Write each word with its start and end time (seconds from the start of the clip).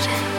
started. 0.00 0.29